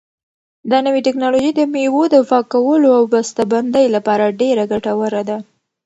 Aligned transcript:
دا 0.71 0.77
نوې 0.85 0.99
ټیکنالوژي 1.07 1.51
د 1.55 1.61
مېوو 1.73 2.03
د 2.13 2.15
پاکولو 2.29 2.89
او 2.97 3.03
بسته 3.13 3.41
بندۍ 3.51 3.85
لپاره 3.95 4.35
ډېره 4.39 4.63
ګټوره 4.71 5.21
ده. 5.29 5.37